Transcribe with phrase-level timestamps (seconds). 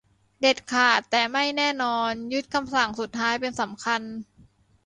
[0.41, 4.01] "เด็ดขาด แต่ไม่แน่นอน ยึดคำสั่งสุดท้ายเป็นสำคัญ"